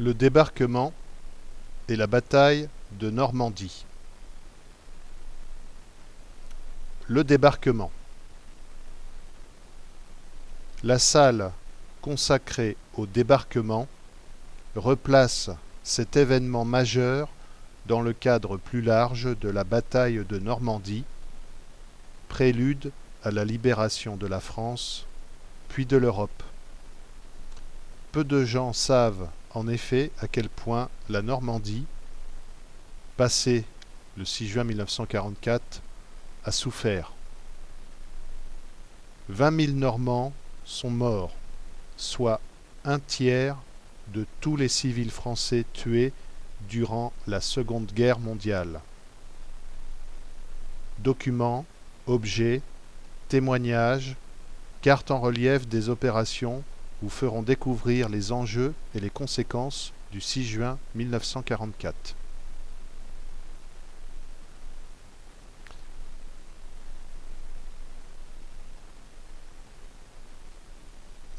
[0.00, 0.92] Le débarquement
[1.88, 3.84] et la bataille de Normandie.
[7.06, 7.92] Le débarquement.
[10.82, 11.52] La salle
[12.02, 13.86] consacrée au débarquement
[14.74, 15.50] replace
[15.84, 17.28] cet événement majeur
[17.86, 21.04] dans le cadre plus large de la bataille de Normandie,
[22.28, 22.90] prélude
[23.22, 25.06] à la libération de la France,
[25.68, 26.42] puis de l'Europe.
[28.10, 31.86] Peu de gens savent en effet à quel point la Normandie,
[33.16, 33.64] passée
[34.16, 35.80] le 6 juin 1944,
[36.44, 37.12] a souffert.
[39.28, 40.32] 20 000 Normands
[40.64, 41.32] sont morts,
[41.96, 42.40] soit
[42.84, 43.56] un tiers
[44.08, 46.12] de tous les civils français tués
[46.68, 48.80] durant la Seconde Guerre mondiale.
[50.98, 51.64] Documents,
[52.06, 52.60] objets,
[53.28, 54.16] témoignages,
[54.82, 56.62] cartes en relief des opérations
[57.02, 62.14] vous feront découvrir les enjeux et les conséquences du 6 juin 1944.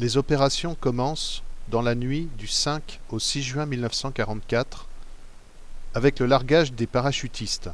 [0.00, 4.88] Les opérations commencent dans la nuit du 5 au 6 juin 1944
[5.94, 7.70] avec le largage des parachutistes,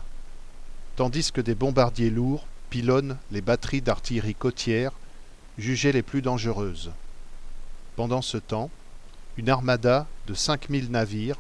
[0.97, 4.93] tandis que des bombardiers lourds pilonnent les batteries d'artillerie côtière
[5.57, 6.91] jugées les plus dangereuses.
[8.01, 8.71] Pendant ce temps,
[9.37, 11.37] une armada de 5000 navires,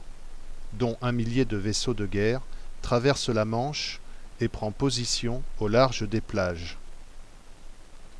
[0.74, 2.42] dont un millier de vaisseaux de guerre,
[2.82, 3.98] traverse la Manche
[4.42, 6.76] et prend position au large des plages.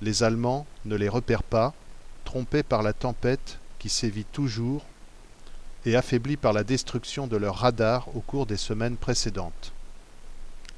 [0.00, 1.74] Les Allemands ne les repèrent pas,
[2.24, 4.86] trompés par la tempête qui sévit toujours
[5.84, 9.75] et affaiblis par la destruction de leur radar au cours des semaines précédentes.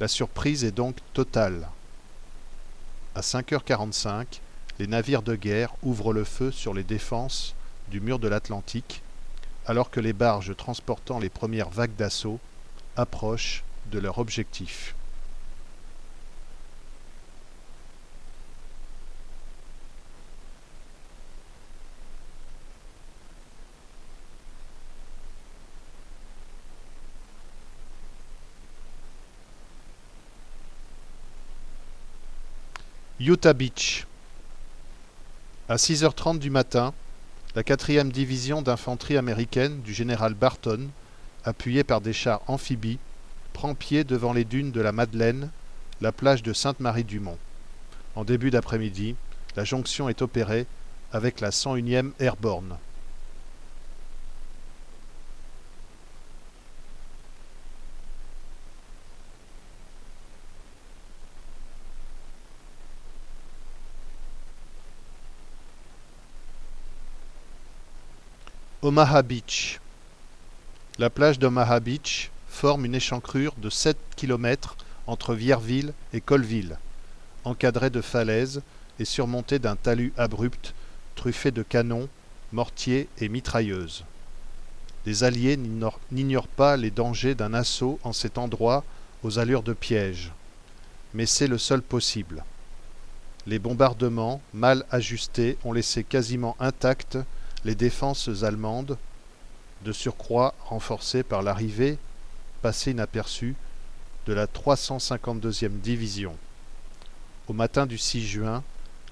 [0.00, 1.68] La surprise est donc totale.
[3.14, 4.40] À 5h45,
[4.82, 7.54] les navires de guerre ouvrent le feu sur les défenses
[7.92, 9.00] du mur de l'Atlantique,
[9.64, 12.40] alors que les barges transportant les premières vagues d'assaut
[12.96, 14.96] approchent de leur objectif.
[33.20, 34.06] Utah Beach.
[35.72, 36.92] À 6h30 du matin,
[37.54, 40.90] la 4e division d'infanterie américaine du général Barton,
[41.44, 42.98] appuyée par des chars amphibies,
[43.54, 45.48] prend pied devant les dunes de la Madeleine,
[46.02, 47.38] la plage de Sainte-Marie-du-Mont.
[48.16, 49.16] En début d'après-midi,
[49.56, 50.66] la jonction est opérée
[51.10, 52.76] avec la 101e Airborne.
[68.84, 69.78] Omaha Beach.
[70.98, 74.76] La plage d'Omaha Beach forme une échancrure de 7 km
[75.06, 76.76] entre Vierville et Colville,
[77.44, 78.60] encadrée de falaises
[78.98, 80.74] et surmontée d'un talus abrupt
[81.14, 82.08] truffé de canons,
[82.50, 84.02] mortiers et mitrailleuses.
[85.06, 85.56] Les Alliés
[86.10, 88.82] n'ignorent pas les dangers d'un assaut en cet endroit
[89.22, 90.32] aux allures de piège,
[91.14, 92.42] mais c'est le seul possible.
[93.46, 97.18] Les bombardements, mal ajustés, ont laissé quasiment intactes
[97.64, 98.98] les défenses allemandes,
[99.84, 101.98] de surcroît renforcées par l'arrivée,
[102.60, 103.54] passée inaperçue,
[104.26, 106.36] de la 352e division.
[107.48, 108.62] Au matin du 6 juin,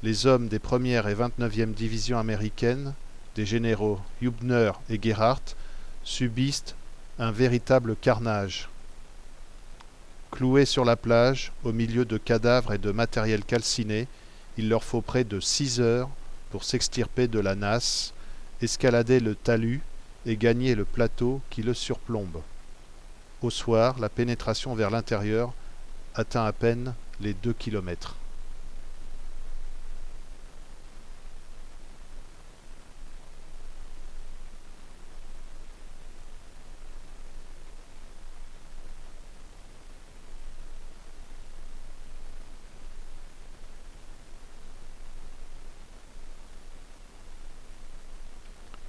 [0.02, 2.94] les hommes des 1 et 29e divisions américaines,
[3.34, 5.56] des généraux Hubner et Gerhardt,
[6.04, 6.74] subissent
[7.18, 8.68] un véritable carnage.
[10.30, 14.06] Cloués sur la plage, au milieu de cadavres et de matériel calciné,
[14.56, 16.08] il leur faut près de six heures
[16.50, 18.14] pour s'extirper de la nasse
[18.62, 19.80] escalader le talus
[20.26, 22.42] et gagner le plateau qui le surplombe.
[23.42, 25.52] Au soir, la pénétration vers l'intérieur
[26.14, 28.16] atteint à peine les deux kilomètres.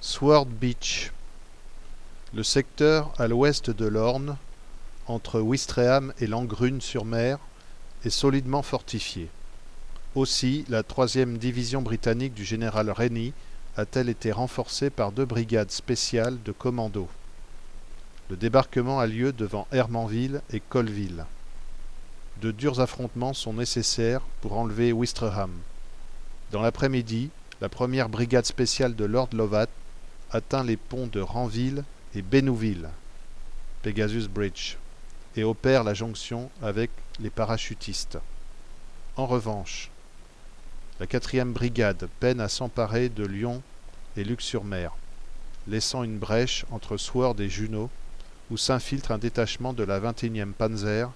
[0.04, 1.12] Sword Beach.
[2.34, 4.36] Le secteur à l'ouest de l'Orne,
[5.06, 7.38] entre Ouistreham et Langrune-sur-Mer,
[8.04, 9.28] est solidement fortifié.
[10.16, 13.32] Aussi, la troisième division britannique du général Rennie
[13.76, 17.08] a-t-elle été renforcée par deux brigades spéciales de commandos.
[18.28, 21.26] Le débarquement a lieu devant Hermanville et Colville.
[22.40, 25.52] De durs affrontements sont nécessaires pour enlever Ouistreham.
[26.50, 29.68] Dans l'après-midi, la première brigade spéciale de Lord Lovat
[30.32, 31.84] atteint les ponts de Ranville
[32.14, 32.88] et Bénouville,
[33.82, 34.76] Pegasus Bridge,
[35.36, 36.90] et opère la jonction avec
[37.20, 38.18] les parachutistes.
[39.16, 39.90] En revanche,
[41.00, 43.62] la 4e brigade peine à s'emparer de Lyon
[44.16, 44.92] et Luc-sur-Mer,
[45.68, 47.90] laissant une brèche entre Sword et Junot,
[48.50, 51.10] où s'infiltre un détachement de la 21e Panzer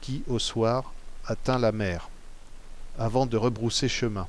[0.00, 0.92] qui, au soir,
[1.26, 2.08] atteint la mer,
[2.98, 4.28] avant de rebrousser chemin.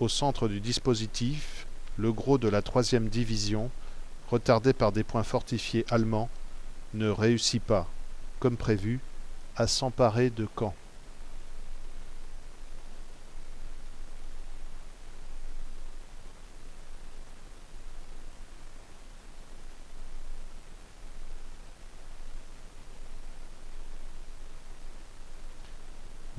[0.00, 1.66] Au centre du dispositif,
[1.96, 3.70] le gros de la 3e division,
[4.30, 6.28] retardé par des points fortifiés allemands,
[6.94, 7.88] ne réussit pas,
[8.40, 9.00] comme prévu,
[9.56, 10.74] à s'emparer de Caen.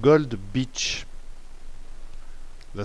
[0.05, 1.07] Gold Beach.
[2.75, 2.83] La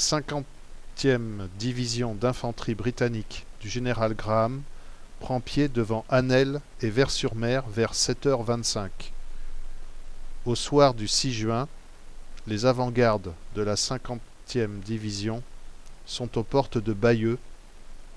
[1.01, 4.61] 50e division d'infanterie britannique du général Graham
[5.21, 8.91] prend pied devant Annel et Vers-sur-Mer vers 7h25.
[10.45, 11.69] Au soir du 6 juin,
[12.47, 15.43] les avant-gardes de la 50e division
[16.05, 17.39] sont aux portes de Bayeux,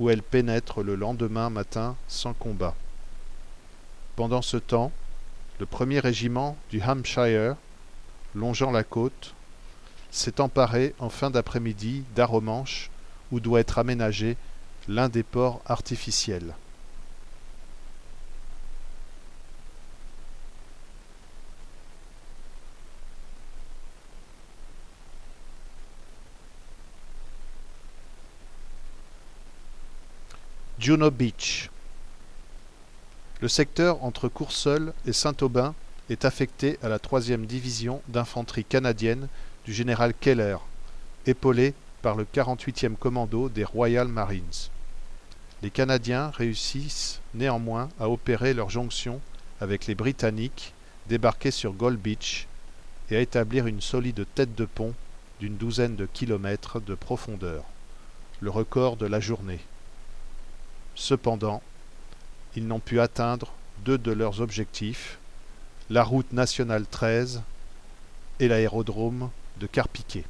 [0.02, 2.76] où elles pénètrent le lendemain matin sans combat.
[4.18, 4.92] Pendant ce temps,
[5.60, 7.56] le premier régiment du Hampshire
[8.36, 9.36] longeant la côte,
[10.14, 12.92] s'est emparé en fin d'après-midi d'Aromanche,
[13.32, 14.38] où doit être aménagé
[14.88, 16.54] l'un des ports artificiels.
[30.78, 31.72] Juno Beach.
[33.42, 35.74] Le secteur entre Courseul et Saint-Aubin
[36.10, 39.28] est affecté à la 3e division d'infanterie canadienne
[39.66, 40.58] du général Keller,
[41.26, 44.70] épaulé par le 48e commando des Royal Marines.
[45.62, 49.22] Les Canadiens réussissent néanmoins à opérer leur jonction
[49.62, 50.74] avec les Britanniques
[51.08, 52.48] débarqués sur Gold Beach
[53.10, 54.94] et à établir une solide tête de pont
[55.40, 57.64] d'une douzaine de kilomètres de profondeur,
[58.42, 59.62] le record de la journée.
[60.96, 61.62] Cependant,
[62.56, 63.54] ils n'ont pu atteindre
[63.86, 65.18] deux de leurs objectifs,
[65.90, 67.42] la route nationale 13
[68.40, 70.26] et l'aérodrome de Carpiquet.